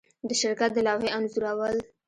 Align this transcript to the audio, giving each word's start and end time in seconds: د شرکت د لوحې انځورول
د 0.27 0.29
شرکت 0.41 0.71
د 0.73 0.77
لوحې 0.87 1.09
انځورول 1.17 1.77